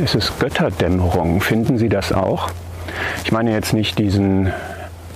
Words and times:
Es 0.00 0.14
ist 0.14 0.40
Götterdämmerung. 0.40 1.40
Finden 1.42 1.76
Sie 1.76 1.90
das 1.90 2.12
auch? 2.12 2.50
Ich 3.24 3.32
meine 3.32 3.52
jetzt 3.52 3.74
nicht 3.74 3.98
diesen 3.98 4.50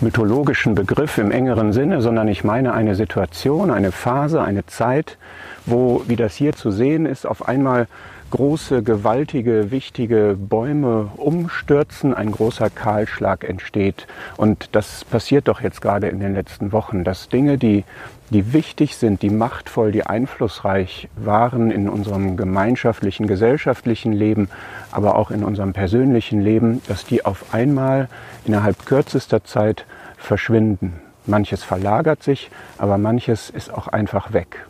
mythologischen 0.00 0.74
Begriff 0.74 1.16
im 1.16 1.30
engeren 1.30 1.72
Sinne, 1.72 2.02
sondern 2.02 2.28
ich 2.28 2.44
meine 2.44 2.74
eine 2.74 2.94
Situation, 2.94 3.70
eine 3.70 3.90
Phase, 3.90 4.42
eine 4.42 4.66
Zeit, 4.66 5.16
wo, 5.64 6.02
wie 6.06 6.16
das 6.16 6.34
hier 6.34 6.52
zu 6.52 6.70
sehen 6.70 7.06
ist, 7.06 7.26
auf 7.26 7.48
einmal 7.48 7.88
große, 8.30 8.82
gewaltige, 8.82 9.70
wichtige 9.70 10.36
Bäume 10.38 11.10
umstürzen, 11.16 12.12
ein 12.12 12.32
großer 12.32 12.68
Kahlschlag 12.68 13.44
entsteht. 13.44 14.06
Und 14.36 14.68
das 14.72 15.04
passiert 15.04 15.48
doch 15.48 15.62
jetzt 15.62 15.80
gerade 15.80 16.08
in 16.08 16.20
den 16.20 16.34
letzten 16.34 16.72
Wochen, 16.72 17.02
dass 17.02 17.28
Dinge, 17.28 17.56
die, 17.56 17.84
die 18.30 18.52
wichtig 18.52 18.96
sind, 18.96 19.22
die 19.22 19.30
machtvoll, 19.30 19.92
die 19.92 20.04
einflussreich 20.04 21.08
waren 21.16 21.70
in 21.70 21.88
unserem 21.88 22.36
gemeinschaftlichen, 22.36 23.26
gesellschaftlichen 23.26 24.12
Leben, 24.12 24.48
aber 24.90 25.16
auch 25.16 25.30
in 25.30 25.44
unserem 25.44 25.72
persönlichen 25.72 26.40
Leben, 26.40 26.82
dass 26.88 27.04
die 27.04 27.24
auf 27.24 27.54
einmal 27.54 28.08
innerhalb 28.44 28.84
kürzester 28.86 29.44
Zeit 29.44 29.86
verschwinden. 30.16 31.00
Manches 31.26 31.62
verlagert 31.62 32.22
sich, 32.22 32.50
aber 32.78 32.98
manches 32.98 33.50
ist 33.50 33.72
auch 33.72 33.88
einfach 33.88 34.32
weg. 34.32 34.66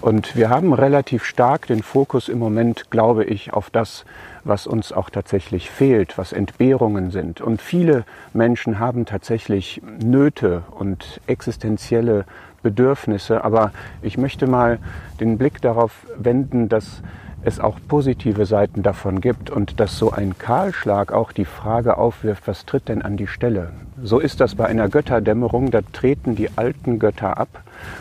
Und 0.00 0.36
wir 0.36 0.50
haben 0.50 0.72
relativ 0.72 1.24
stark 1.24 1.66
den 1.66 1.82
Fokus 1.82 2.28
im 2.28 2.38
Moment, 2.38 2.90
glaube 2.90 3.24
ich, 3.24 3.52
auf 3.52 3.70
das, 3.70 4.04
was 4.44 4.66
uns 4.66 4.92
auch 4.92 5.10
tatsächlich 5.10 5.70
fehlt, 5.70 6.18
was 6.18 6.32
Entbehrungen 6.32 7.10
sind. 7.10 7.40
Und 7.40 7.60
viele 7.60 8.04
Menschen 8.32 8.78
haben 8.78 9.06
tatsächlich 9.06 9.80
Nöte 10.02 10.62
und 10.70 11.20
existenzielle 11.26 12.24
Bedürfnisse. 12.62 13.44
Aber 13.44 13.72
ich 14.02 14.18
möchte 14.18 14.46
mal 14.46 14.78
den 15.20 15.38
Blick 15.38 15.60
darauf 15.60 16.06
wenden, 16.16 16.68
dass 16.68 17.02
es 17.42 17.58
auch 17.58 17.78
positive 17.88 18.44
Seiten 18.44 18.82
davon 18.82 19.20
gibt 19.20 19.50
und 19.50 19.80
dass 19.80 19.96
so 19.98 20.10
ein 20.10 20.36
Kahlschlag 20.38 21.12
auch 21.12 21.32
die 21.32 21.46
Frage 21.46 21.96
aufwirft, 21.96 22.46
was 22.46 22.66
tritt 22.66 22.88
denn 22.88 23.02
an 23.02 23.16
die 23.16 23.26
Stelle? 23.26 23.70
So 24.02 24.18
ist 24.18 24.40
das 24.40 24.54
bei 24.54 24.66
einer 24.66 24.88
Götterdämmerung, 24.88 25.70
da 25.70 25.80
treten 25.92 26.36
die 26.36 26.50
alten 26.56 26.98
Götter 26.98 27.38
ab 27.38 27.48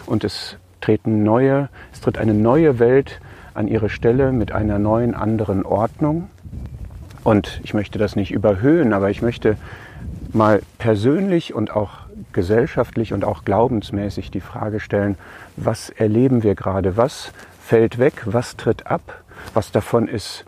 und 0.06 0.23
es 0.23 0.58
treten 0.81 1.23
neue, 1.23 1.70
es 1.94 2.02
tritt 2.02 2.17
eine 2.17 2.33
neue 2.33 2.80
Welt 2.80 3.22
an 3.53 3.67
ihre 3.67 3.89
Stelle 3.89 4.31
mit 4.31 4.52
einer 4.52 4.80
neuen, 4.80 5.16
anderen 5.16 5.66
Ordnung. 5.66 6.30
Und 7.23 7.59
ich 7.64 7.73
möchte 7.73 8.00
das 8.00 8.16
nicht 8.16 8.31
überhöhen, 8.31 8.94
aber 8.94 9.09
ich 9.09 9.22
möchte 9.22 9.58
mal 10.31 10.61
persönlich 10.78 11.53
und 11.53 11.76
auch 11.76 12.08
gesellschaftlich 12.33 13.13
und 13.13 13.23
auch 13.23 13.45
glaubensmäßig 13.45 14.31
die 14.31 14.41
Frage 14.41 14.80
stellen, 14.80 15.17
was 15.58 15.89
erleben 15.89 16.44
wir 16.44 16.55
gerade, 16.55 16.97
was 16.97 17.31
fällt 17.61 17.99
weg, 17.99 18.23
was 18.25 18.58
tritt 18.58 18.88
ab, 18.88 19.21
was 19.53 19.71
davon 19.71 20.08
ist 20.08 20.45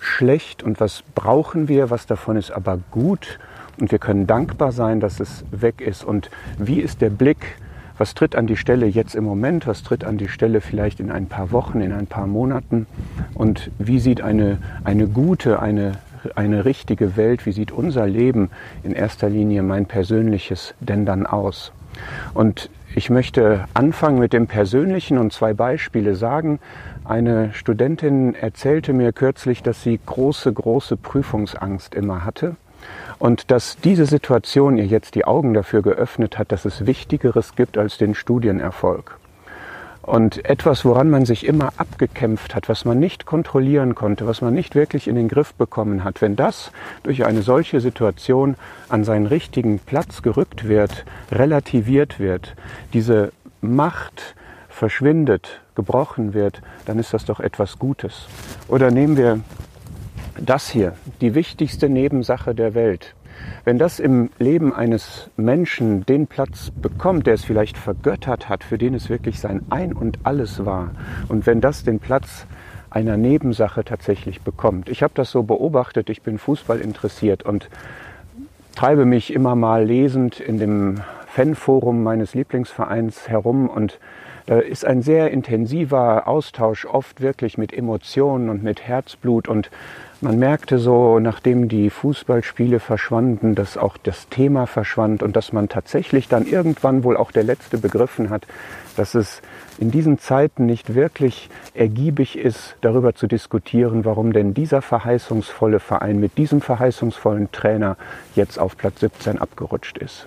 schlecht 0.00 0.62
und 0.62 0.80
was 0.80 1.02
brauchen 1.14 1.68
wir, 1.68 1.90
was 1.90 2.06
davon 2.06 2.36
ist 2.36 2.50
aber 2.50 2.78
gut? 2.90 3.38
Und 3.80 3.90
wir 3.90 3.98
können 3.98 4.26
dankbar 4.26 4.72
sein, 4.72 5.00
dass 5.00 5.18
es 5.18 5.44
weg 5.50 5.80
ist. 5.80 6.04
Und 6.04 6.30
wie 6.58 6.80
ist 6.80 7.00
der 7.00 7.10
Blick? 7.10 7.56
Was 7.96 8.14
tritt 8.14 8.34
an 8.34 8.46
die 8.46 8.56
Stelle 8.56 8.86
jetzt 8.86 9.14
im 9.14 9.24
Moment, 9.24 9.66
was 9.68 9.84
tritt 9.84 10.04
an 10.04 10.18
die 10.18 10.28
Stelle 10.28 10.60
vielleicht 10.60 10.98
in 10.98 11.12
ein 11.12 11.26
paar 11.26 11.52
Wochen, 11.52 11.80
in 11.80 11.92
ein 11.92 12.06
paar 12.06 12.26
Monaten? 12.26 12.86
Und 13.34 13.70
wie 13.78 14.00
sieht 14.00 14.20
eine, 14.20 14.58
eine 14.82 15.06
gute, 15.06 15.60
eine, 15.60 15.92
eine 16.34 16.64
richtige 16.64 17.16
Welt, 17.16 17.46
wie 17.46 17.52
sieht 17.52 17.72
unser 17.72 18.06
Leben 18.06 18.50
in 18.82 18.92
erster 18.92 19.28
Linie 19.28 19.62
mein 19.62 19.86
persönliches 19.86 20.74
denn 20.80 21.06
dann 21.06 21.26
aus? 21.26 21.72
Und 22.32 22.70
ich 22.96 23.10
möchte 23.10 23.64
anfangen 23.74 24.18
mit 24.18 24.32
dem 24.32 24.46
Persönlichen 24.46 25.18
und 25.18 25.32
zwei 25.32 25.52
Beispiele 25.52 26.14
sagen. 26.14 26.60
Eine 27.04 27.52
Studentin 27.52 28.34
erzählte 28.34 28.92
mir 28.92 29.12
kürzlich, 29.12 29.62
dass 29.62 29.82
sie 29.82 29.98
große, 30.04 30.52
große 30.52 30.96
Prüfungsangst 30.96 31.94
immer 31.94 32.24
hatte 32.24 32.56
und 33.18 33.50
dass 33.50 33.78
diese 33.78 34.06
Situation 34.06 34.76
ihr 34.76 34.86
jetzt 34.86 35.14
die 35.14 35.24
Augen 35.24 35.54
dafür 35.54 35.82
geöffnet 35.82 36.38
hat, 36.38 36.52
dass 36.52 36.64
es 36.64 36.86
Wichtigeres 36.86 37.56
gibt 37.56 37.78
als 37.78 37.98
den 37.98 38.14
Studienerfolg. 38.14 39.18
Und 40.06 40.44
etwas, 40.44 40.84
woran 40.84 41.08
man 41.08 41.24
sich 41.24 41.46
immer 41.46 41.72
abgekämpft 41.78 42.54
hat, 42.54 42.68
was 42.68 42.84
man 42.84 42.98
nicht 42.98 43.24
kontrollieren 43.24 43.94
konnte, 43.94 44.26
was 44.26 44.42
man 44.42 44.52
nicht 44.52 44.74
wirklich 44.74 45.08
in 45.08 45.14
den 45.14 45.28
Griff 45.28 45.54
bekommen 45.54 46.04
hat, 46.04 46.20
wenn 46.20 46.36
das 46.36 46.72
durch 47.04 47.24
eine 47.24 47.40
solche 47.40 47.80
Situation 47.80 48.56
an 48.90 49.04
seinen 49.04 49.26
richtigen 49.26 49.78
Platz 49.78 50.20
gerückt 50.20 50.68
wird, 50.68 51.06
relativiert 51.32 52.20
wird, 52.20 52.54
diese 52.92 53.32
Macht 53.62 54.34
verschwindet, 54.68 55.62
gebrochen 55.74 56.34
wird, 56.34 56.60
dann 56.84 56.98
ist 56.98 57.14
das 57.14 57.24
doch 57.24 57.40
etwas 57.40 57.78
Gutes. 57.78 58.26
Oder 58.68 58.90
nehmen 58.90 59.16
wir 59.16 59.40
das 60.38 60.68
hier, 60.68 60.92
die 61.22 61.34
wichtigste 61.34 61.88
Nebensache 61.88 62.54
der 62.54 62.74
Welt, 62.74 63.14
wenn 63.64 63.78
das 63.78 64.00
im 64.00 64.30
Leben 64.38 64.74
eines 64.74 65.30
Menschen 65.36 66.04
den 66.06 66.26
Platz 66.26 66.70
bekommt, 66.70 67.26
der 67.26 67.34
es 67.34 67.44
vielleicht 67.44 67.76
vergöttert 67.78 68.48
hat, 68.48 68.64
für 68.64 68.78
den 68.78 68.94
es 68.94 69.08
wirklich 69.08 69.40
sein 69.40 69.62
Ein 69.70 69.92
und 69.92 70.18
alles 70.24 70.64
war, 70.64 70.90
und 71.28 71.46
wenn 71.46 71.60
das 71.60 71.84
den 71.84 72.00
Platz 72.00 72.46
einer 72.90 73.16
Nebensache 73.16 73.84
tatsächlich 73.84 74.42
bekommt. 74.42 74.88
Ich 74.88 75.02
habe 75.02 75.12
das 75.16 75.30
so 75.30 75.42
beobachtet, 75.42 76.10
ich 76.10 76.22
bin 76.22 76.38
Fußball 76.38 76.80
interessiert 76.80 77.42
und 77.42 77.68
treibe 78.76 79.04
mich 79.04 79.32
immer 79.32 79.56
mal 79.56 79.84
lesend 79.84 80.38
in 80.38 80.58
dem 80.58 81.00
Fanforum 81.26 82.04
meines 82.04 82.34
Lieblingsvereins 82.34 83.28
herum 83.28 83.68
und 83.68 83.98
da 84.46 84.58
ist 84.58 84.84
ein 84.84 85.00
sehr 85.00 85.30
intensiver 85.30 86.28
Austausch, 86.28 86.84
oft 86.84 87.20
wirklich 87.22 87.56
mit 87.56 87.72
Emotionen 87.72 88.50
und 88.50 88.62
mit 88.62 88.82
Herzblut 88.86 89.48
und 89.48 89.70
man 90.24 90.38
merkte 90.38 90.78
so, 90.78 91.20
nachdem 91.20 91.68
die 91.68 91.90
Fußballspiele 91.90 92.80
verschwanden, 92.80 93.54
dass 93.54 93.76
auch 93.76 93.98
das 93.98 94.28
Thema 94.30 94.66
verschwand 94.66 95.22
und 95.22 95.36
dass 95.36 95.52
man 95.52 95.68
tatsächlich 95.68 96.28
dann 96.28 96.46
irgendwann 96.46 97.04
wohl 97.04 97.16
auch 97.18 97.30
der 97.30 97.44
Letzte 97.44 97.76
begriffen 97.76 98.30
hat, 98.30 98.46
dass 98.96 99.14
es 99.14 99.42
in 99.78 99.90
diesen 99.90 100.18
Zeiten 100.18 100.64
nicht 100.64 100.94
wirklich 100.94 101.50
ergiebig 101.74 102.38
ist, 102.38 102.76
darüber 102.80 103.14
zu 103.14 103.26
diskutieren, 103.26 104.06
warum 104.06 104.32
denn 104.32 104.54
dieser 104.54 104.80
verheißungsvolle 104.80 105.78
Verein 105.78 106.18
mit 106.18 106.38
diesem 106.38 106.62
verheißungsvollen 106.62 107.52
Trainer 107.52 107.98
jetzt 108.34 108.58
auf 108.58 108.78
Platz 108.78 109.00
17 109.00 109.38
abgerutscht 109.38 109.98
ist. 109.98 110.26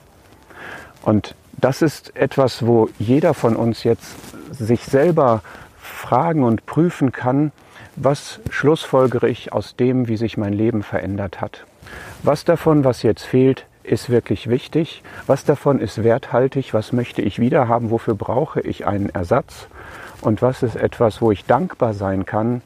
Und 1.02 1.34
das 1.54 1.82
ist 1.82 2.16
etwas, 2.16 2.66
wo 2.68 2.88
jeder 3.00 3.34
von 3.34 3.56
uns 3.56 3.84
jetzt 3.84 4.16
sich 4.52 4.84
selber 4.84 5.42
fragen 5.80 6.44
und 6.44 6.68
prüfen 6.68 7.12
kann, 7.12 7.52
was 7.98 8.40
schlussfolgere 8.52 9.28
ich 9.28 9.52
aus 9.52 9.76
dem, 9.76 10.08
wie 10.08 10.18
sich 10.18 10.38
mein 10.38 10.54
Leben 10.54 10.84
verändert 10.84 11.42
hat? 11.42 11.66
Was 12.22 12.46
davon, 12.46 12.84
was 12.84 13.02
jetzt 13.02 13.24
fehlt, 13.24 13.66
ist 13.84 14.10
wirklich 14.10 14.50
wichtig? 14.50 15.02
Was 15.26 15.46
davon 15.46 15.80
ist 15.80 16.04
werthaltig? 16.04 16.74
Was 16.74 16.94
möchte 16.94 17.22
ich 17.24 17.40
wieder 17.40 17.68
haben? 17.68 17.90
Wofür 17.90 18.14
brauche 18.14 18.62
ich 18.62 18.86
einen 18.86 19.10
Ersatz? 19.10 19.68
Und 20.22 20.42
was 20.42 20.62
ist 20.62 20.76
etwas, 20.76 21.22
wo 21.22 21.32
ich 21.32 21.46
dankbar 21.46 21.94
sein 21.94 22.26
kann, 22.26 22.62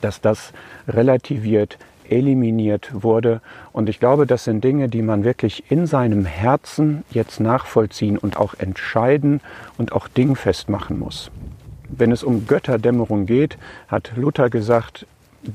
dass 0.00 0.20
das 0.22 0.52
relativiert, 0.88 1.76
eliminiert 2.08 3.02
wurde? 3.02 3.42
Und 3.72 3.90
ich 3.90 4.00
glaube, 4.00 4.26
das 4.26 4.44
sind 4.44 4.64
Dinge, 4.64 4.88
die 4.88 5.02
man 5.02 5.24
wirklich 5.24 5.70
in 5.70 5.86
seinem 5.86 6.24
Herzen 6.24 7.04
jetzt 7.10 7.40
nachvollziehen 7.40 8.16
und 8.16 8.38
auch 8.38 8.54
entscheiden 8.54 9.42
und 9.76 9.92
auch 9.92 10.08
dingfest 10.08 10.70
machen 10.70 10.98
muss 10.98 11.30
wenn 11.88 12.12
es 12.12 12.22
um 12.22 12.46
Götterdämmerung 12.46 13.26
geht, 13.26 13.58
hat 13.88 14.12
Luther 14.16 14.50
gesagt, 14.50 15.06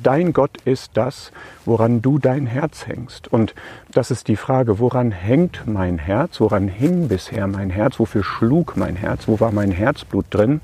dein 0.04 0.34
Gott 0.34 0.58
ist 0.66 0.92
das, 0.96 1.32
woran 1.66 2.02
du 2.02 2.20
dein 2.20 2.46
Herz 2.46 2.88
hängst. 2.88 3.32
Und 3.32 3.54
das 3.92 4.12
ist 4.12 4.28
die 4.28 4.36
Frage, 4.36 4.80
woran 4.80 5.12
hängt 5.12 5.64
mein 5.68 5.98
Herz? 5.98 6.40
Woran 6.40 6.68
hing 6.68 7.08
bisher 7.08 7.48
mein 7.48 7.70
Herz? 7.70 8.00
Wofür 8.00 8.24
schlug 8.24 8.78
mein 8.78 8.96
Herz? 8.96 9.28
Wo 9.28 9.40
war 9.40 9.52
mein 9.52 9.72
Herzblut 9.72 10.26
drin? 10.30 10.62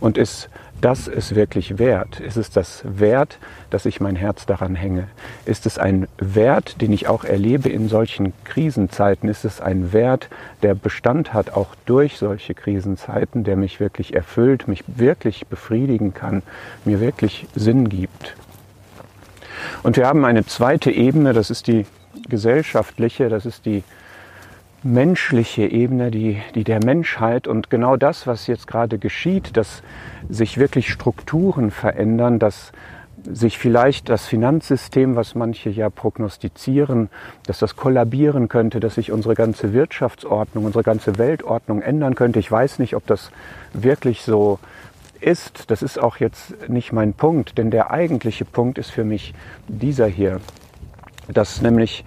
Und 0.00 0.18
ist 0.18 0.50
das 0.80 1.08
ist 1.08 1.34
wirklich 1.34 1.78
wert? 1.78 2.20
Ist 2.20 2.36
es 2.36 2.50
das 2.50 2.82
wert, 2.84 3.38
dass 3.70 3.86
ich 3.86 4.00
mein 4.00 4.16
Herz 4.16 4.46
daran 4.46 4.74
hänge? 4.74 5.08
Ist 5.44 5.66
es 5.66 5.78
ein 5.78 6.08
Wert, 6.18 6.80
den 6.80 6.92
ich 6.92 7.08
auch 7.08 7.24
erlebe 7.24 7.68
in 7.68 7.88
solchen 7.88 8.32
Krisenzeiten? 8.44 9.28
Ist 9.28 9.44
es 9.44 9.60
ein 9.60 9.92
Wert, 9.92 10.28
der 10.62 10.74
Bestand 10.74 11.34
hat 11.34 11.50
auch 11.50 11.74
durch 11.86 12.18
solche 12.18 12.54
Krisenzeiten, 12.54 13.44
der 13.44 13.56
mich 13.56 13.80
wirklich 13.80 14.14
erfüllt, 14.14 14.68
mich 14.68 14.84
wirklich 14.86 15.46
befriedigen 15.46 16.14
kann, 16.14 16.42
mir 16.84 17.00
wirklich 17.00 17.46
Sinn 17.54 17.88
gibt? 17.88 18.36
Und 19.82 19.96
wir 19.96 20.06
haben 20.06 20.24
eine 20.24 20.46
zweite 20.46 20.90
Ebene, 20.90 21.32
das 21.32 21.50
ist 21.50 21.66
die 21.66 21.86
gesellschaftliche, 22.28 23.28
das 23.28 23.46
ist 23.46 23.66
die 23.66 23.82
menschliche 24.82 25.62
Ebene, 25.62 26.10
die, 26.10 26.40
die 26.54 26.64
der 26.64 26.84
Menschheit. 26.84 27.48
Und 27.48 27.70
genau 27.70 27.96
das, 27.96 28.26
was 28.26 28.46
jetzt 28.46 28.66
gerade 28.66 28.98
geschieht, 28.98 29.56
dass 29.56 29.82
sich 30.28 30.58
wirklich 30.58 30.90
Strukturen 30.90 31.70
verändern, 31.70 32.38
dass 32.38 32.72
sich 33.24 33.58
vielleicht 33.58 34.08
das 34.08 34.26
Finanzsystem, 34.26 35.16
was 35.16 35.34
manche 35.34 35.70
ja 35.70 35.90
prognostizieren, 35.90 37.10
dass 37.46 37.58
das 37.58 37.76
kollabieren 37.76 38.48
könnte, 38.48 38.80
dass 38.80 38.94
sich 38.94 39.12
unsere 39.12 39.34
ganze 39.34 39.72
Wirtschaftsordnung, 39.72 40.64
unsere 40.64 40.84
ganze 40.84 41.18
Weltordnung 41.18 41.82
ändern 41.82 42.14
könnte. 42.14 42.38
Ich 42.38 42.50
weiß 42.50 42.78
nicht, 42.78 42.94
ob 42.94 43.06
das 43.06 43.30
wirklich 43.72 44.22
so 44.22 44.58
ist, 45.20 45.70
das 45.70 45.82
ist 45.82 45.98
auch 45.98 46.18
jetzt 46.18 46.68
nicht 46.68 46.92
mein 46.92 47.12
Punkt, 47.12 47.58
denn 47.58 47.70
der 47.70 47.90
eigentliche 47.90 48.44
Punkt 48.44 48.78
ist 48.78 48.90
für 48.90 49.04
mich 49.04 49.34
dieser 49.66 50.06
hier, 50.06 50.40
dass 51.28 51.60
nämlich, 51.60 52.04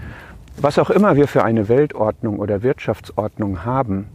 was 0.57 0.80
auch 0.80 0.89
immer 0.89 1.15
wir 1.15 1.27
für 1.27 1.44
eine 1.44 1.69
Weltordnung 1.69 2.39
oder 2.39 2.62
Wirtschaftsordnung 2.62 3.65
haben, 3.65 4.07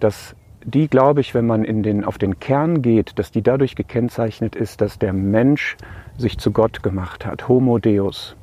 dass 0.00 0.34
die, 0.64 0.88
glaube 0.88 1.20
ich, 1.20 1.34
wenn 1.34 1.46
man 1.46 1.64
in 1.64 1.82
den, 1.82 2.04
auf 2.04 2.18
den 2.18 2.40
Kern 2.40 2.82
geht, 2.82 3.18
dass 3.18 3.30
die 3.30 3.42
dadurch 3.42 3.74
gekennzeichnet 3.74 4.56
ist, 4.56 4.80
dass 4.80 4.98
der 4.98 5.12
Mensch 5.12 5.76
sich 6.18 6.38
zu 6.38 6.50
Gott 6.50 6.82
gemacht 6.82 7.24
hat, 7.24 7.48
Homo 7.48 7.78
Deus. 7.78 8.36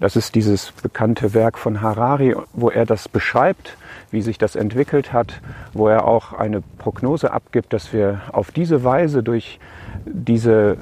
Das 0.00 0.16
ist 0.16 0.34
dieses 0.34 0.72
bekannte 0.72 1.32
Werk 1.32 1.58
von 1.58 1.80
Harari, 1.80 2.34
wo 2.54 2.70
er 2.70 2.86
das 2.86 3.08
beschreibt, 3.08 3.76
wie 4.10 4.20
sich 4.20 4.36
das 4.36 4.56
entwickelt 4.56 5.12
hat, 5.12 5.40
wo 5.74 5.86
er 5.86 6.08
auch 6.08 6.32
eine 6.32 6.60
Prognose 6.78 7.32
abgibt, 7.32 7.72
dass 7.72 7.92
wir 7.92 8.20
auf 8.32 8.50
diese 8.50 8.82
Weise 8.82 9.22
durch 9.22 9.60
diese, 10.04 10.76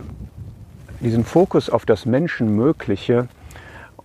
diesen 1.01 1.25
Fokus 1.25 1.69
auf 1.69 1.85
das 1.85 2.07
Menschenmögliche 2.07 3.29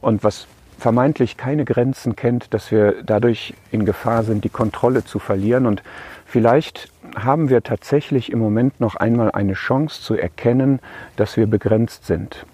und 0.01 0.23
was 0.23 0.47
vermeintlich 0.77 1.37
keine 1.37 1.65
Grenzen 1.65 2.15
kennt, 2.15 2.53
dass 2.53 2.71
wir 2.71 3.03
dadurch 3.03 3.53
in 3.71 3.85
Gefahr 3.85 4.23
sind, 4.23 4.43
die 4.43 4.49
Kontrolle 4.49 5.03
zu 5.03 5.19
verlieren. 5.19 5.65
Und 5.65 5.83
vielleicht 6.25 6.89
haben 7.15 7.49
wir 7.49 7.63
tatsächlich 7.63 8.31
im 8.31 8.39
Moment 8.39 8.79
noch 8.79 8.95
einmal 8.95 9.31
eine 9.31 9.53
Chance 9.53 10.01
zu 10.01 10.15
erkennen, 10.15 10.79
dass 11.15 11.37
wir 11.37 11.47
begrenzt 11.47 12.05
sind. 12.05 12.45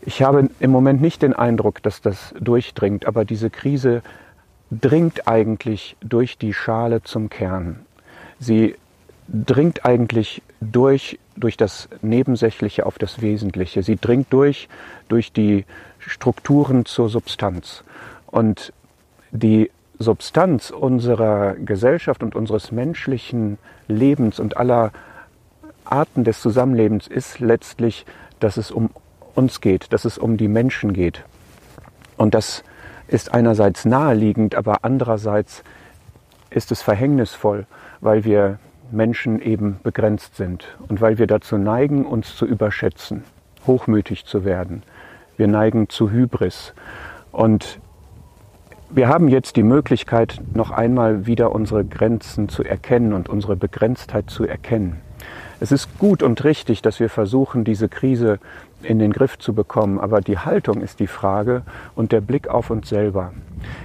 Ich 0.00 0.22
habe 0.22 0.48
im 0.60 0.70
Moment 0.70 1.00
nicht 1.00 1.22
den 1.22 1.34
Eindruck, 1.34 1.82
dass 1.82 2.00
das 2.00 2.34
durchdringt, 2.40 3.06
aber 3.06 3.24
diese 3.24 3.50
Krise 3.50 4.02
dringt 4.70 5.28
eigentlich 5.28 5.96
durch 6.00 6.38
die 6.38 6.54
Schale 6.54 7.02
zum 7.02 7.30
Kern. 7.30 7.80
Sie 8.38 8.76
dringt 9.28 9.84
eigentlich 9.84 10.42
durch, 10.60 11.18
durch 11.36 11.56
das 11.56 11.88
Nebensächliche 12.00 12.86
auf 12.86 12.98
das 12.98 13.20
Wesentliche. 13.20 13.82
Sie 13.82 13.96
dringt 13.96 14.32
durch, 14.32 14.68
durch 15.08 15.32
die 15.32 15.64
Strukturen 15.98 16.86
zur 16.86 17.08
Substanz. 17.08 17.84
Und 18.26 18.72
die 19.30 19.70
Substanz 19.98 20.70
unserer 20.70 21.54
Gesellschaft 21.54 22.22
und 22.22 22.34
unseres 22.34 22.72
menschlichen 22.72 23.58
Lebens 23.86 24.40
und 24.40 24.56
aller 24.56 24.92
Arten 25.84 26.24
des 26.24 26.40
Zusammenlebens 26.40 27.06
ist 27.06 27.40
letztlich, 27.40 28.06
dass 28.40 28.56
es 28.56 28.70
um 28.70 28.90
uns 29.34 29.60
geht, 29.60 29.92
dass 29.92 30.04
es 30.04 30.18
um 30.18 30.36
die 30.36 30.48
Menschen 30.48 30.92
geht. 30.92 31.24
Und 32.16 32.34
das 32.34 32.64
ist 33.08 33.32
einerseits 33.34 33.84
naheliegend, 33.84 34.54
aber 34.54 34.78
andererseits 34.82 35.62
ist 36.50 36.72
es 36.72 36.82
verhängnisvoll, 36.82 37.66
weil 38.00 38.24
wir 38.24 38.58
Menschen 38.90 39.40
eben 39.40 39.80
begrenzt 39.82 40.36
sind 40.36 40.78
und 40.88 41.00
weil 41.00 41.18
wir 41.18 41.26
dazu 41.26 41.58
neigen, 41.58 42.06
uns 42.06 42.36
zu 42.36 42.46
überschätzen, 42.46 43.24
hochmütig 43.66 44.24
zu 44.24 44.44
werden. 44.44 44.82
Wir 45.36 45.48
neigen 45.48 45.88
zu 45.88 46.10
Hybris. 46.10 46.74
Und 47.30 47.80
wir 48.90 49.08
haben 49.08 49.28
jetzt 49.28 49.56
die 49.56 49.62
Möglichkeit, 49.62 50.40
noch 50.54 50.70
einmal 50.70 51.26
wieder 51.26 51.52
unsere 51.52 51.84
Grenzen 51.84 52.48
zu 52.48 52.64
erkennen 52.64 53.12
und 53.12 53.28
unsere 53.28 53.54
Begrenztheit 53.54 54.30
zu 54.30 54.44
erkennen. 54.44 54.96
Es 55.60 55.72
ist 55.72 55.98
gut 55.98 56.22
und 56.22 56.42
richtig, 56.44 56.82
dass 56.82 57.00
wir 57.00 57.10
versuchen, 57.10 57.64
diese 57.64 57.88
Krise 57.88 58.38
in 58.82 58.98
den 58.98 59.12
Griff 59.12 59.38
zu 59.38 59.54
bekommen, 59.54 59.98
aber 59.98 60.20
die 60.20 60.38
Haltung 60.38 60.80
ist 60.80 61.00
die 61.00 61.08
Frage 61.08 61.62
und 61.96 62.12
der 62.12 62.20
Blick 62.20 62.48
auf 62.48 62.70
uns 62.70 62.88
selber. 62.88 63.32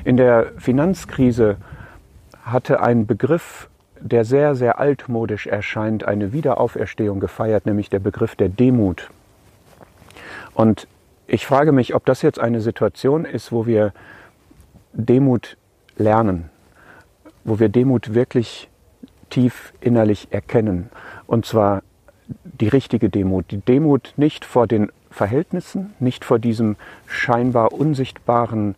In 0.04 0.18
der 0.18 0.52
Finanzkrise 0.58 1.58
hatte 2.44 2.82
ein 2.82 3.08
Begriff, 3.08 3.70
der 4.04 4.26
sehr, 4.26 4.54
sehr 4.56 4.80
altmodisch 4.80 5.48
erscheint, 5.48 6.04
eine 6.04 6.34
Wiederauferstehung 6.34 7.20
gefeiert, 7.20 7.66
nämlich 7.66 7.90
der 7.90 8.00
Begriff 8.00 8.36
der 8.36 8.50
Demut. 8.50 9.10
Und 10.54 10.88
ich 11.26 11.46
frage 11.46 11.72
mich, 11.72 11.96
ob 11.96 12.06
das 12.06 12.22
jetzt 12.22 12.40
eine 12.40 12.60
Situation 12.60 13.24
ist, 13.24 13.52
wo 13.52 13.66
wir 13.66 13.94
Demut 14.92 15.58
lernen, 15.98 16.50
wo 17.46 17.60
wir 17.60 17.70
Demut 17.70 18.14
wirklich 18.14 18.70
tief 19.30 19.74
innerlich 19.80 20.28
erkennen. 20.32 20.90
Und 21.26 21.46
zwar 21.46 21.82
die 22.44 22.68
richtige 22.68 23.10
Demut. 23.10 23.52
Die 23.52 23.62
Demut 23.62 24.14
nicht 24.18 24.44
vor 24.44 24.68
den 24.68 24.92
Verhältnissen, 25.10 25.94
nicht 26.00 26.26
vor 26.26 26.40
diesem 26.40 26.76
scheinbar 27.08 27.72
unsichtbaren 27.72 28.76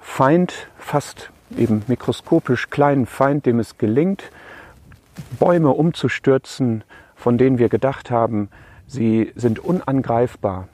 Feind, 0.00 0.68
fast 0.76 1.30
eben 1.56 1.82
mikroskopisch 1.86 2.70
kleinen 2.70 3.06
Feind, 3.06 3.46
dem 3.46 3.60
es 3.60 3.78
gelingt, 3.78 4.30
Bäume 5.38 5.70
umzustürzen, 5.70 6.84
von 7.14 7.38
denen 7.38 7.58
wir 7.58 7.68
gedacht 7.68 8.10
haben, 8.10 8.48
sie 8.86 9.32
sind 9.34 9.58
unangreifbar. 9.58 10.68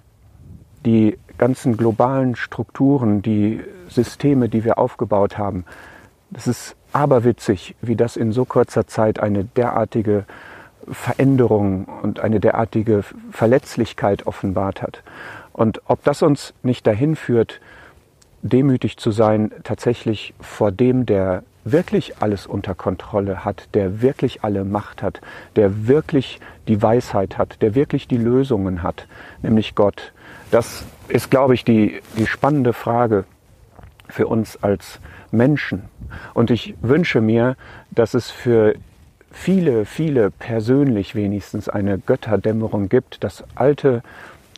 Die 0.85 1.19
ganzen 1.39 1.77
globalen 1.77 2.37
Strukturen, 2.37 3.23
die 3.23 3.61
Systeme, 3.89 4.49
die 4.49 4.65
wir 4.65 4.79
aufgebaut 4.79 5.39
haben, 5.39 5.65
das 6.31 6.47
ist 6.47 6.77
aberwitzig, 6.93 7.77
wie 7.83 7.97
das 7.97 8.17
in 8.17 8.33
so 8.33 8.45
kurzer 8.45 8.87
Zeit 8.87 9.21
eine 9.21 9.45
derartige 9.45 10.25
Veränderung 10.91 11.87
und 12.03 12.21
eine 12.21 12.41
derartige 12.41 13.05
Verletzlichkeit 13.31 14.27
offenbart 14.27 14.83
hat. 14.83 15.03
Und 15.53 15.81
ob 15.87 16.03
das 16.05 16.23
uns 16.23 16.55
nicht 16.63 16.87
dahin 16.87 17.17
führt, 17.17 17.61
demütig 18.49 18.97
zu 18.97 19.11
sein, 19.11 19.51
tatsächlich 19.65 20.35
vor 20.41 20.73
dem, 20.73 21.07
der 21.07 21.43
wirklich 21.65 22.19
alles 22.19 22.47
unter 22.47 22.75
Kontrolle 22.75 23.45
hat, 23.45 23.69
der 23.75 24.01
wirklich 24.01 24.45
alle 24.45 24.65
Macht 24.65 25.03
hat, 25.03 25.21
der 25.57 25.89
wirklich 25.89 26.41
die 26.69 26.81
Weisheit 26.81 27.39
hat, 27.39 27.61
der 27.61 27.75
wirklich 27.75 28.07
die 28.07 28.19
Lösungen 28.19 28.83
hat, 28.83 29.07
nämlich 29.43 29.75
Gott. 29.75 30.13
Das 30.51 30.85
ist, 31.09 31.31
glaube 31.31 31.55
ich, 31.55 31.65
die, 31.65 32.01
die 32.17 32.27
spannende 32.27 32.73
Frage 32.73 33.25
für 34.09 34.29
uns 34.29 34.63
als 34.63 35.01
Menschen. 35.33 35.83
Und 36.35 36.51
ich 36.51 36.75
wünsche 36.81 37.21
mir, 37.21 37.57
dass 37.91 38.15
es 38.15 38.31
für 38.31 38.75
viele, 39.33 39.85
viele 39.85 40.31
persönlich 40.31 41.15
wenigstens 41.15 41.69
eine 41.69 41.99
Götterdämmerung 41.99 42.89
gibt, 42.89 43.25
dass 43.25 43.45
alte 43.57 44.03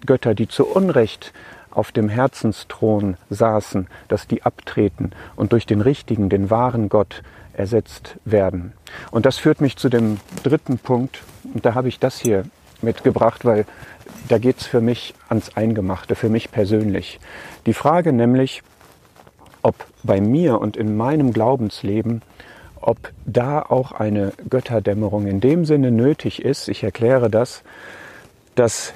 Götter, 0.07 0.35
die 0.35 0.47
zu 0.47 0.67
Unrecht 0.67 1.33
auf 1.71 1.93
dem 1.93 2.09
Herzensthron 2.09 3.17
saßen, 3.31 3.87
dass 4.09 4.27
die 4.27 4.43
abtreten 4.43 5.13
und 5.37 5.53
durch 5.53 5.67
den 5.67 5.81
richtigen, 5.81 6.29
den 6.29 6.51
wahren 6.51 6.89
Gott 6.89 7.23
ersetzt 7.53 8.17
werden. 8.25 8.73
Und 9.11 9.27
das 9.27 9.39
führt 9.39 9.61
mich 9.61 9.77
zu 9.77 9.89
dem 9.89 10.19
dritten 10.43 10.79
Punkt. 10.79 11.23
Und 11.53 11.67
da 11.67 11.75
habe 11.75 11.89
ich 11.89 11.99
das 11.99 12.19
hier 12.19 12.45
mitgebracht, 12.83 13.45
weil 13.45 13.67
da 14.29 14.39
geht 14.39 14.59
es 14.61 14.67
für 14.67 14.81
mich 14.81 15.15
ans 15.29 15.57
Eingemachte, 15.57 16.15
für 16.15 16.29
mich 16.29 16.51
persönlich. 16.51 17.19
Die 17.67 17.75
Frage 17.75 18.13
nämlich, 18.13 18.63
ob 19.63 19.75
bei 20.03 20.21
mir 20.21 20.61
und 20.61 20.77
in 20.77 20.97
meinem 20.97 21.33
Glaubensleben, 21.33 22.23
ob 22.81 23.13
da 23.27 23.61
auch 23.61 23.93
eine 23.93 24.33
Götterdämmerung 24.49 25.27
in 25.27 25.41
dem 25.41 25.65
Sinne 25.65 25.91
nötig 25.91 26.45
ist, 26.45 26.69
ich 26.69 26.85
erkläre 26.85 27.29
das, 27.29 27.63
dass 28.55 28.93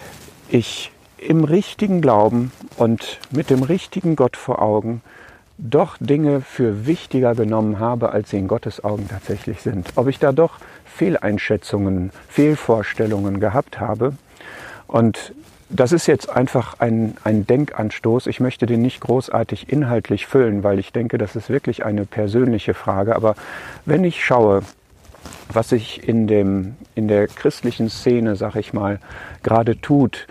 ich 0.49 0.93
im 1.27 1.45
richtigen 1.45 2.01
Glauben 2.01 2.53
und 2.77 3.19
mit 3.31 3.51
dem 3.51 3.63
richtigen 3.63 4.17
Gott 4.17 4.37
vor 4.37 4.61
Augen 4.61 5.03
doch 5.59 5.97
Dinge 6.01 6.41
für 6.41 6.87
wichtiger 6.87 7.35
genommen 7.35 7.79
habe, 7.79 8.11
als 8.11 8.31
sie 8.31 8.39
in 8.39 8.49
Gottes 8.49 8.83
Augen 8.83 9.09
tatsächlich 9.09 9.61
sind. 9.61 9.93
Ob 9.95 10.09
ich 10.09 10.19
da 10.19 10.33
doch 10.33 10.59
Fehleinschätzungen, 10.85 12.11
Fehlvorstellungen 12.29 13.39
gehabt 13.39 13.79
habe. 13.79 14.15
Und 14.89 15.35
das 15.69 15.93
ist 15.93 16.07
jetzt 16.07 16.29
einfach 16.29 16.81
ein, 16.81 17.17
ein 17.25 17.47
Denkanstoß. 17.47 18.27
Ich 18.27 18.41
möchte 18.41 18.67
den 18.67 18.83
nicht 18.83 19.01
großartig 19.01 19.73
inhaltlich 19.73 20.27
füllen, 20.27 20.65
weil 20.65 20.79
ich 20.79 20.93
denke, 20.93 21.17
das 21.17 21.37
ist 21.37 21.49
wirklich 21.49 21.85
eine 21.85 22.05
persönliche 22.05 22.75
Frage. 22.75 23.17
Aber 23.17 23.37
wenn 23.87 24.05
ich 24.05 24.25
schaue, 24.25 24.63
was 25.51 25.69
sich 25.69 26.07
in, 26.07 26.27
dem, 26.27 26.77
in 26.95 27.09
der 27.09 27.27
christlichen 27.29 27.89
Szene, 27.89 28.37
sag 28.37 28.57
ich 28.57 28.73
mal, 28.73 28.99
gerade 29.43 29.81
tut, 29.81 30.27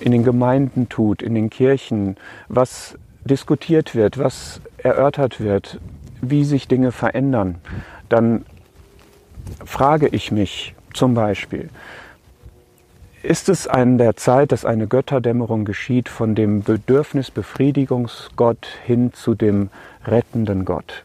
in 0.00 0.12
den 0.12 0.24
Gemeinden 0.24 0.88
tut, 0.88 1.22
in 1.22 1.34
den 1.34 1.50
Kirchen, 1.50 2.16
was 2.48 2.96
diskutiert 3.24 3.94
wird, 3.94 4.18
was 4.18 4.60
erörtert 4.78 5.40
wird, 5.40 5.78
wie 6.20 6.44
sich 6.44 6.68
Dinge 6.68 6.92
verändern, 6.92 7.56
dann 8.08 8.44
frage 9.64 10.08
ich 10.08 10.30
mich 10.30 10.74
zum 10.92 11.14
Beispiel, 11.14 11.70
ist 13.22 13.48
es 13.48 13.66
an 13.66 13.96
der 13.96 14.16
Zeit, 14.16 14.52
dass 14.52 14.66
eine 14.66 14.86
Götterdämmerung 14.86 15.64
geschieht 15.64 16.10
von 16.10 16.34
dem 16.34 16.62
Bedürfnisbefriedigungsgott 16.62 18.66
hin 18.84 19.14
zu 19.14 19.34
dem 19.34 19.70
rettenden 20.04 20.66
Gott? 20.66 21.04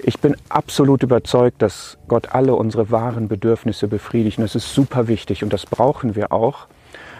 Ich 0.00 0.18
bin 0.18 0.36
absolut 0.48 1.04
überzeugt, 1.04 1.62
dass 1.62 1.98
Gott 2.08 2.34
alle 2.34 2.56
unsere 2.56 2.90
wahren 2.90 3.28
Bedürfnisse 3.28 3.86
befriedigt. 3.86 4.38
Und 4.38 4.44
das 4.44 4.56
ist 4.56 4.74
super 4.74 5.06
wichtig 5.08 5.44
und 5.44 5.52
das 5.52 5.66
brauchen 5.66 6.16
wir 6.16 6.32
auch. 6.32 6.66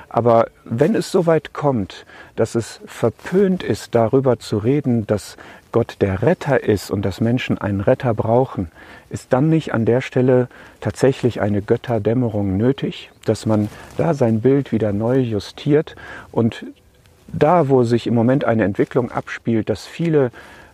Aber 0.08 0.46
wenn 0.64 0.94
es 0.94 1.10
so 1.10 1.26
weit 1.26 1.52
kommt, 1.52 2.06
dass 2.36 2.54
es 2.54 2.80
verpönt 2.86 3.62
ist, 3.62 3.94
darüber 3.94 4.38
zu 4.38 4.58
reden, 4.58 5.06
dass 5.06 5.36
Gott 5.72 5.96
der 6.00 6.22
Retter 6.22 6.62
ist 6.62 6.90
und 6.90 7.02
dass 7.02 7.20
Menschen 7.20 7.58
einen 7.58 7.80
Retter 7.80 8.14
brauchen, 8.14 8.70
ist 9.10 9.32
dann 9.32 9.48
nicht 9.48 9.74
an 9.74 9.84
der 9.84 10.00
Stelle 10.00 10.48
tatsächlich 10.80 11.40
eine 11.40 11.60
Götterdämmerung 11.60 12.56
nötig, 12.56 13.10
dass 13.24 13.46
man 13.46 13.68
da 13.96 14.14
sein 14.14 14.40
Bild 14.40 14.72
wieder 14.72 14.92
neu 14.92 15.18
justiert 15.18 15.96
und 16.32 16.64
da, 17.28 17.68
wo 17.68 17.82
sich 17.82 18.06
im 18.06 18.14
Moment 18.14 18.44
eine 18.44 18.64
Entwicklung 18.64 19.10
abspielt, 19.10 19.68
dass 19.68 19.86
viele 19.86 20.30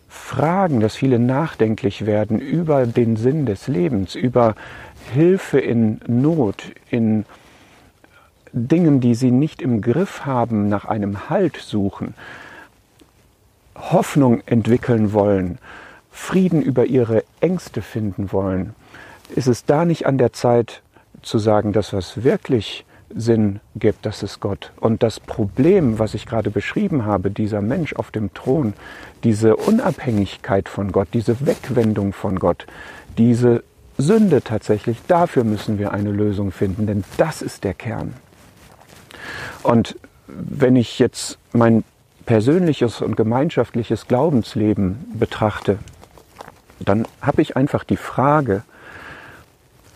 fragen, 0.09 0.81
dass 0.81 0.95
viele 0.95 1.19
nachdenklich 1.19 2.05
werden 2.07 2.39
über 2.39 2.87
den 2.87 3.17
Sinn 3.17 3.47
des 3.47 3.67
Lebens, 3.67 4.15
über 4.15 4.55
Hilfe 5.13 5.59
in 5.59 6.01
Not, 6.07 6.65
in 6.91 7.25
Dingen, 8.53 9.01
die 9.01 9.15
sie 9.15 9.31
nicht 9.31 9.63
im 9.63 9.81
Griff 9.81 10.27
haben, 10.27 10.69
nach 10.69 10.85
einem 10.85 11.31
Halt 11.31 11.57
suchen, 11.57 12.15
Hoffnung 13.75 14.43
entwickeln 14.47 15.13
wollen, 15.13 15.59
Frieden 16.11 16.63
über 16.63 16.85
ihre 16.85 17.25
Ängste 17.41 17.83
finden 17.83 18.33
wollen, 18.33 18.75
ist 19.35 19.49
es 19.49 19.65
da 19.65 19.85
nicht 19.85 20.07
an 20.07 20.19
der 20.19 20.33
Zeit 20.33 20.83
zu 21.23 21.39
sagen, 21.39 21.73
dass 21.73 21.93
was 21.93 22.23
wirklich 22.23 22.85
Sinn 23.15 23.61
gibt, 23.77 24.07
das 24.07 24.23
ist 24.23 24.41
Gott. 24.41 24.73
Und 24.81 25.03
das 25.03 25.21
Problem, 25.21 25.99
was 25.99 26.15
ich 26.15 26.27
gerade 26.27 26.51
beschrieben 26.51 27.05
habe, 27.05 27.31
dieser 27.31 27.61
Mensch 27.61 27.95
auf 27.95 28.11
dem 28.11 28.33
Thron, 28.35 28.75
diese 29.25 29.57
Unabhängigkeit 29.57 30.69
von 30.69 30.93
Gott, 30.93 31.09
diese 31.13 31.47
Wegwendung 31.47 32.13
von 32.13 32.39
Gott, 32.39 32.67
diese 33.19 33.63
Sünde 33.99 34.43
tatsächlich, 34.43 34.99
dafür 35.07 35.45
müssen 35.45 35.79
wir 35.79 35.93
eine 35.93 36.11
Lösung 36.11 36.53
finden, 36.53 36.87
denn 36.87 37.05
das 37.17 37.43
ist 37.43 37.65
der 37.65 37.75
Kern. 37.75 38.15
Und 39.63 39.97
wenn 40.27 40.77
ich 40.77 40.99
jetzt 40.99 41.39
mein 41.53 41.85
persönliches 42.27 43.01
und 43.01 43.17
gemeinschaftliches 43.17 44.09
Glaubensleben 44.09 45.13
betrachte, 45.19 45.79
dann 46.81 47.07
habe 47.21 47.43
ich 47.43 47.57
einfach 47.57 47.85
die 47.85 47.97
Frage, 47.97 48.63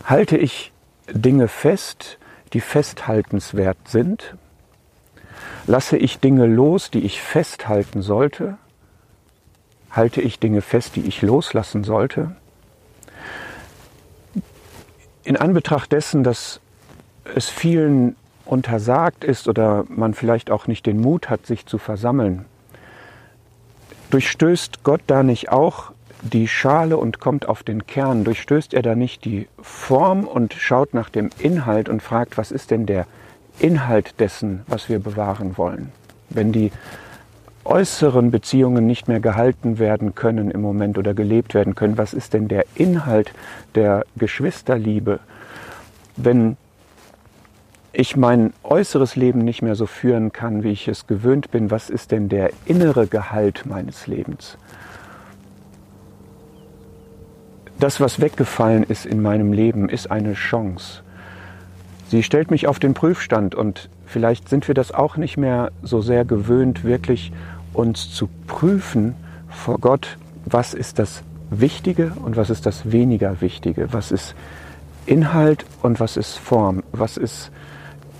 halte 0.03 0.37
ich 0.37 0.71
Dinge 1.11 1.47
fest, 1.47 2.17
die 2.53 2.61
festhaltenswert 2.61 3.77
sind? 3.87 4.35
Lasse 5.65 5.97
ich 5.97 6.19
Dinge 6.19 6.45
los, 6.45 6.91
die 6.91 7.03
ich 7.03 7.21
festhalten 7.21 8.01
sollte? 8.01 8.57
Halte 9.91 10.21
ich 10.21 10.39
Dinge 10.39 10.61
fest, 10.61 10.95
die 10.95 11.07
ich 11.07 11.21
loslassen 11.21 11.83
sollte? 11.83 12.35
In 15.23 15.35
Anbetracht 15.35 15.91
dessen, 15.91 16.23
dass 16.23 16.61
es 17.35 17.49
vielen 17.49 18.15
untersagt 18.47 19.23
ist 19.23 19.47
oder 19.47 19.85
man 19.89 20.13
vielleicht 20.13 20.49
auch 20.49 20.67
nicht 20.67 20.85
den 20.85 20.99
Mut 20.99 21.29
hat, 21.29 21.45
sich 21.45 21.65
zu 21.65 21.77
versammeln, 21.77 22.45
durchstößt 24.09 24.83
Gott 24.83 25.01
da 25.07 25.23
nicht 25.23 25.49
auch 25.49 25.91
die 26.21 26.47
Schale 26.47 26.97
und 26.97 27.19
kommt 27.19 27.47
auf 27.47 27.63
den 27.63 27.85
Kern, 27.85 28.23
durchstößt 28.23 28.73
er 28.73 28.81
da 28.81 28.95
nicht 28.95 29.25
die 29.25 29.47
Form 29.61 30.23
und 30.23 30.53
schaut 30.53 30.93
nach 30.93 31.09
dem 31.09 31.29
Inhalt 31.37 31.89
und 31.89 32.01
fragt, 32.01 32.37
was 32.37 32.51
ist 32.51 32.71
denn 32.71 32.85
der 32.85 33.05
Inhalt 33.59 34.19
dessen, 34.19 34.63
was 34.67 34.89
wir 34.89 34.99
bewahren 34.99 35.57
wollen? 35.57 35.91
Wenn 36.29 36.51
die 36.51 36.71
äußeren 37.63 38.31
Beziehungen 38.31 38.87
nicht 38.87 39.07
mehr 39.07 39.19
gehalten 39.19 39.77
werden 39.77 40.15
können 40.15 40.51
im 40.51 40.61
Moment 40.61 40.97
oder 40.97 41.13
gelebt 41.13 41.53
werden 41.53 41.75
können, 41.75 41.97
was 41.97 42.13
ist 42.13 42.33
denn 42.33 42.47
der 42.47 42.65
Inhalt 42.75 43.33
der 43.75 44.05
Geschwisterliebe? 44.15 45.19
Wenn 46.15 46.57
ich 47.99 48.15
mein 48.15 48.53
äußeres 48.63 49.15
Leben 49.15 49.39
nicht 49.39 49.63
mehr 49.63 49.73
so 49.73 49.87
führen 49.87 50.31
kann, 50.31 50.61
wie 50.61 50.69
ich 50.69 50.87
es 50.87 51.07
gewöhnt 51.07 51.49
bin, 51.49 51.71
was 51.71 51.89
ist 51.89 52.11
denn 52.11 52.29
der 52.29 52.51
innere 52.65 53.07
Gehalt 53.07 53.65
meines 53.65 54.05
Lebens? 54.05 54.59
Das, 57.79 57.99
was 57.99 58.21
weggefallen 58.21 58.83
ist 58.83 59.07
in 59.07 59.19
meinem 59.19 59.51
Leben, 59.51 59.89
ist 59.89 60.11
eine 60.11 60.35
Chance. 60.35 61.01
Sie 62.09 62.21
stellt 62.21 62.51
mich 62.51 62.67
auf 62.67 62.77
den 62.77 62.93
Prüfstand 62.93 63.55
und 63.55 63.89
vielleicht 64.05 64.47
sind 64.47 64.67
wir 64.67 64.75
das 64.75 64.91
auch 64.91 65.17
nicht 65.17 65.37
mehr 65.37 65.71
so 65.81 66.03
sehr 66.03 66.23
gewöhnt, 66.23 66.83
wirklich 66.83 67.31
uns 67.73 68.13
zu 68.13 68.29
prüfen 68.45 69.15
vor 69.49 69.79
Gott, 69.79 70.17
was 70.45 70.75
ist 70.75 70.99
das 70.99 71.23
Wichtige 71.49 72.11
und 72.23 72.37
was 72.37 72.51
ist 72.51 72.67
das 72.67 72.91
weniger 72.91 73.41
Wichtige, 73.41 73.91
was 73.91 74.11
ist 74.11 74.35
Inhalt 75.07 75.65
und 75.81 75.99
was 75.99 76.15
ist 76.15 76.37
Form, 76.37 76.83
was 76.91 77.17
ist 77.17 77.49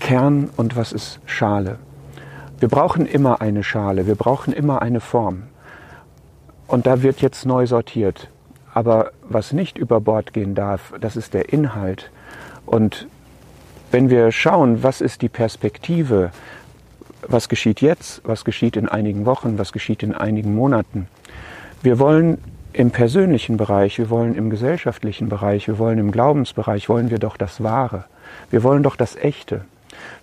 Kern 0.08 0.48
und 0.56 0.74
was 0.74 0.92
ist 0.92 1.20
Schale. 1.26 1.78
Wir 2.58 2.68
brauchen 2.68 3.04
immer 3.04 3.42
eine 3.42 3.62
Schale, 3.62 4.06
wir 4.06 4.14
brauchen 4.14 4.54
immer 4.54 4.80
eine 4.80 5.00
Form. 5.00 5.42
Und 6.66 6.86
da 6.86 7.02
wird 7.02 7.20
jetzt 7.20 7.44
neu 7.44 7.66
sortiert. 7.66 8.30
Aber 8.72 9.10
was 9.28 9.52
nicht 9.52 9.76
über 9.76 10.00
Bord 10.00 10.32
gehen 10.32 10.54
darf, 10.54 10.94
das 10.98 11.14
ist 11.14 11.34
der 11.34 11.52
Inhalt. 11.52 12.10
Und 12.64 13.06
wenn 13.90 14.08
wir 14.08 14.32
schauen, 14.32 14.82
was 14.82 15.02
ist 15.02 15.20
die 15.20 15.28
Perspektive, 15.28 16.30
was 17.26 17.50
geschieht 17.50 17.82
jetzt, 17.82 18.22
was 18.24 18.46
geschieht 18.46 18.78
in 18.78 18.88
einigen 18.88 19.26
Wochen, 19.26 19.58
was 19.58 19.72
geschieht 19.72 20.02
in 20.02 20.14
einigen 20.14 20.54
Monaten. 20.54 21.06
Wir 21.82 21.98
wollen 21.98 22.38
im 22.72 22.92
persönlichen 22.92 23.58
Bereich, 23.58 23.98
wir 23.98 24.08
wollen 24.08 24.34
im 24.34 24.48
gesellschaftlichen 24.48 25.28
Bereich, 25.28 25.68
wir 25.68 25.78
wollen 25.78 25.98
im 25.98 26.12
Glaubensbereich, 26.12 26.88
wollen 26.88 27.10
wir 27.10 27.18
doch 27.18 27.36
das 27.36 27.62
Wahre. 27.62 28.04
Wir 28.48 28.62
wollen 28.62 28.82
doch 28.82 28.96
das 28.96 29.14
Echte. 29.14 29.66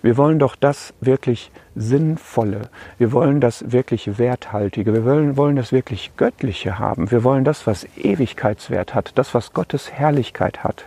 Wir 0.02 0.16
wollen 0.16 0.38
doch 0.38 0.56
das 0.56 0.94
wirklich 1.00 1.50
Sinnvolle. 1.74 2.68
Wir 2.98 3.12
wollen 3.12 3.40
das 3.40 3.72
wirklich 3.72 4.18
Werthaltige. 4.18 4.94
Wir 4.94 5.04
wollen, 5.04 5.36
wollen 5.36 5.56
das 5.56 5.72
wirklich 5.72 6.12
Göttliche 6.16 6.78
haben. 6.78 7.10
Wir 7.10 7.24
wollen 7.24 7.44
das, 7.44 7.66
was 7.66 7.86
Ewigkeitswert 7.96 8.94
hat, 8.94 9.12
das, 9.16 9.34
was 9.34 9.52
Gottes 9.52 9.92
Herrlichkeit 9.92 10.64
hat. 10.64 10.86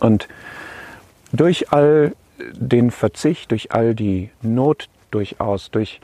Und 0.00 0.28
durch 1.32 1.72
all 1.72 2.14
den 2.52 2.90
Verzicht, 2.90 3.50
durch 3.50 3.72
all 3.72 3.94
die 3.94 4.30
Not 4.42 4.88
durchaus, 5.10 5.70
durch 5.70 6.00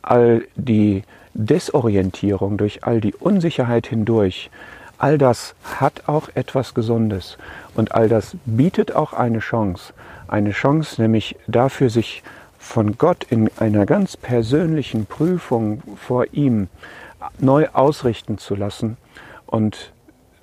all 0.00 0.46
die 0.56 1.02
Desorientierung, 1.34 2.56
durch 2.56 2.84
all 2.84 3.00
die 3.00 3.14
Unsicherheit 3.14 3.86
hindurch, 3.86 4.50
all 4.98 5.18
das 5.18 5.54
hat 5.80 6.08
auch 6.08 6.28
etwas 6.34 6.74
Gesundes 6.74 7.38
und 7.74 7.94
all 7.94 8.08
das 8.08 8.36
bietet 8.44 8.94
auch 8.94 9.12
eine 9.12 9.40
Chance 9.40 9.92
eine 10.32 10.52
Chance, 10.52 11.00
nämlich 11.00 11.36
dafür, 11.46 11.90
sich 11.90 12.22
von 12.58 12.96
Gott 12.96 13.24
in 13.28 13.50
einer 13.58 13.86
ganz 13.86 14.16
persönlichen 14.16 15.04
Prüfung 15.06 15.82
vor 15.96 16.26
ihm 16.32 16.68
neu 17.38 17.68
ausrichten 17.72 18.38
zu 18.38 18.54
lassen 18.54 18.96
und 19.46 19.92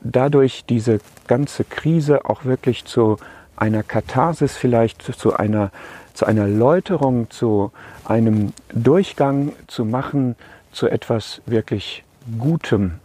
dadurch 0.02 0.66
diese 0.66 1.00
ganze 1.28 1.64
Krise 1.64 2.26
auch 2.26 2.46
wirklich 2.46 2.86
zu 2.86 3.18
einer 3.56 3.84
Katharsis 3.84 4.56
vielleicht, 4.56 5.02
zu 5.02 5.36
einer, 5.36 5.72
zu 6.14 6.26
einer 6.26 6.48
Läuterung, 6.48 7.30
zu 7.32 7.72
einem 8.06 8.54
Durchgang 8.74 9.54
zu 9.68 9.86
machen, 9.86 10.36
zu 10.72 10.88
etwas 10.88 11.42
wirklich 11.46 12.04
Gutem. 12.38 13.00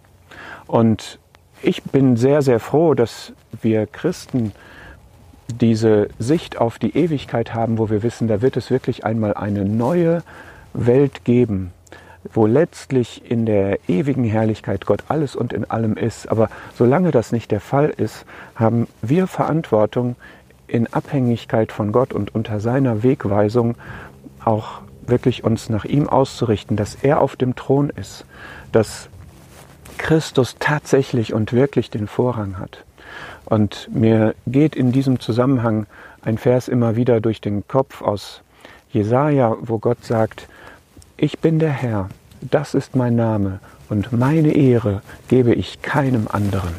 Und 0.66 1.18
ich 1.62 1.82
bin 1.82 2.16
sehr, 2.16 2.42
sehr 2.42 2.60
froh, 2.60 2.94
dass 2.94 3.32
wir 3.62 3.86
Christen 3.86 4.52
diese 5.48 6.08
Sicht 6.18 6.58
auf 6.58 6.78
die 6.78 6.96
Ewigkeit 6.96 7.54
haben, 7.54 7.78
wo 7.78 7.90
wir 7.90 8.02
wissen, 8.02 8.28
da 8.28 8.42
wird 8.42 8.56
es 8.56 8.70
wirklich 8.70 9.04
einmal 9.04 9.34
eine 9.34 9.64
neue 9.64 10.22
Welt 10.72 11.24
geben, 11.24 11.72
wo 12.32 12.46
letztlich 12.46 13.30
in 13.30 13.46
der 13.46 13.78
ewigen 13.88 14.24
Herrlichkeit 14.24 14.86
Gott 14.86 15.04
alles 15.08 15.36
und 15.36 15.52
in 15.52 15.70
allem 15.70 15.96
ist. 15.96 16.28
Aber 16.28 16.48
solange 16.74 17.10
das 17.10 17.32
nicht 17.32 17.50
der 17.50 17.60
Fall 17.60 17.90
ist, 17.96 18.24
haben 18.54 18.88
wir 19.02 19.26
Verantwortung, 19.26 20.16
in 20.66 20.92
Abhängigkeit 20.92 21.72
von 21.72 21.92
Gott 21.92 22.12
und 22.12 22.34
unter 22.34 22.58
seiner 22.58 23.02
Wegweisung 23.02 23.76
auch 24.44 24.80
wirklich 25.06 25.44
uns 25.44 25.68
nach 25.68 25.84
ihm 25.84 26.08
auszurichten, 26.08 26.76
dass 26.76 26.94
er 26.94 27.20
auf 27.20 27.36
dem 27.36 27.54
Thron 27.54 27.90
ist, 27.90 28.24
dass 28.72 29.08
Christus 29.98 30.56
tatsächlich 30.58 31.32
und 31.32 31.52
wirklich 31.52 31.90
den 31.90 32.06
Vorrang 32.06 32.58
hat. 32.58 32.84
Und 33.44 33.88
mir 33.92 34.34
geht 34.46 34.76
in 34.76 34.92
diesem 34.92 35.20
Zusammenhang 35.20 35.86
ein 36.22 36.38
Vers 36.38 36.68
immer 36.68 36.96
wieder 36.96 37.20
durch 37.20 37.40
den 37.40 37.66
Kopf 37.68 38.02
aus 38.02 38.42
Jesaja, 38.92 39.56
wo 39.60 39.78
Gott 39.78 40.04
sagt, 40.04 40.48
ich 41.16 41.38
bin 41.38 41.58
der 41.58 41.70
Herr, 41.70 42.08
das 42.40 42.74
ist 42.74 42.96
mein 42.96 43.16
Name 43.16 43.60
und 43.88 44.12
meine 44.12 44.52
Ehre 44.52 45.02
gebe 45.28 45.54
ich 45.54 45.82
keinem 45.82 46.28
anderen. 46.30 46.74